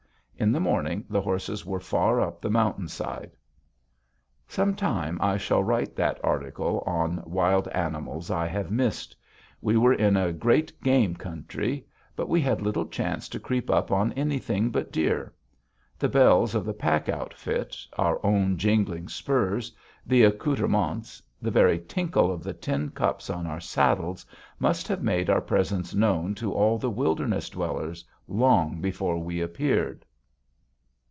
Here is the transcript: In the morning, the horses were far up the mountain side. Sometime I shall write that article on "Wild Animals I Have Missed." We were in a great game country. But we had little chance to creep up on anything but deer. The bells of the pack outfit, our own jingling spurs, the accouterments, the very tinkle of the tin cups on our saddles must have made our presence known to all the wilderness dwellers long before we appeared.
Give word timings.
In 0.37 0.51
the 0.53 0.59
morning, 0.59 1.05
the 1.07 1.21
horses 1.21 1.67
were 1.67 1.79
far 1.79 2.19
up 2.19 2.41
the 2.41 2.49
mountain 2.49 2.87
side. 2.87 3.29
Sometime 4.47 5.19
I 5.21 5.37
shall 5.37 5.63
write 5.63 5.95
that 5.97 6.19
article 6.23 6.79
on 6.87 7.21
"Wild 7.27 7.67
Animals 7.67 8.31
I 8.31 8.47
Have 8.47 8.71
Missed." 8.71 9.15
We 9.61 9.77
were 9.77 9.93
in 9.93 10.17
a 10.17 10.33
great 10.33 10.81
game 10.81 11.13
country. 11.15 11.85
But 12.15 12.27
we 12.27 12.41
had 12.41 12.59
little 12.59 12.87
chance 12.87 13.29
to 13.29 13.39
creep 13.39 13.69
up 13.69 13.91
on 13.91 14.13
anything 14.13 14.71
but 14.71 14.91
deer. 14.91 15.31
The 15.99 16.09
bells 16.09 16.55
of 16.55 16.65
the 16.65 16.73
pack 16.73 17.07
outfit, 17.07 17.77
our 17.99 18.19
own 18.25 18.57
jingling 18.57 19.09
spurs, 19.09 19.71
the 20.07 20.23
accouterments, 20.23 21.21
the 21.39 21.51
very 21.51 21.77
tinkle 21.79 22.31
of 22.33 22.41
the 22.43 22.53
tin 22.55 22.89
cups 22.89 23.29
on 23.29 23.45
our 23.45 23.59
saddles 23.61 24.25
must 24.57 24.87
have 24.87 25.03
made 25.03 25.29
our 25.29 25.39
presence 25.41 25.93
known 25.93 26.33
to 26.33 26.51
all 26.51 26.79
the 26.79 26.89
wilderness 26.89 27.47
dwellers 27.47 28.03
long 28.27 28.81
before 28.81 29.19
we 29.19 29.39
appeared. 29.39 30.03